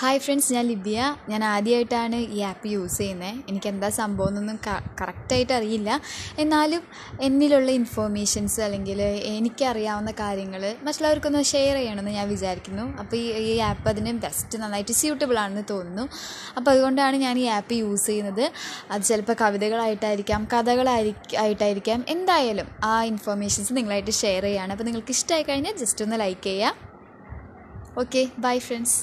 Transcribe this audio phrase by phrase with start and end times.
[0.00, 0.98] Hi friends ഞാൻ Libya.
[1.30, 4.58] ഞാൻ ആദ്യമായിട്ടാണ് ഈ ആപ്പ് യൂസ് ചെയ്യുന്നത് എനിക്ക് എന്താ സംഭവം എന്നൊന്നും
[5.00, 5.90] കറക്റ്റായിട്ട് അറിയില്ല
[6.42, 6.82] എന്നാലും
[7.26, 9.00] എന്നിലുള്ള ഇൻഫോർമേഷൻസ് അല്ലെങ്കിൽ
[9.32, 12.86] എനിക്കറിയാവുന്ന കാര്യങ്ങൾ മറ്റുള്ളവർക്കൊന്ന് ഷെയർ ചെയ്യണമെന്ന് ഞാൻ വിചാരിക്കുന്നു.
[13.02, 16.06] അപ്പോൾ ഈ ഈ ആപ്പ് അതിന് ബെസ്റ്റ് നന്നായിട്ട് സ്യൂട്ടബിൾ ആണെന്ന് തോന്നുന്നു.
[16.56, 18.44] അപ്പോൾ അതുകൊണ്ടാണ് ഞാൻ ഈ ആപ്പ് യൂസ് ചെയ്യുന്നത്.
[18.92, 22.00] അത് ചിലപ്പോൾ കവിതകളായിട്ടായിരിക്കാം കഥകളായിരിക്കും ആയിട്ടായിരിക്കാം.
[22.16, 26.76] എന്തായാലും ആ ഇൻഫോർമേഷൻസ് നിങ്ങളായിട്ട് ഷെയർ ചെയ്യുകയാണ് അപ്പോൾ നിങ്ങൾക്ക് ഇഷ്ടമായി കഴിഞ്ഞാൽ ജസ്റ്റ് ഒന്ന് ലൈക്ക് ചെയ്യുക
[27.98, 28.98] ഓക്കെ ബൈ ഫ്രണ്ട്സ്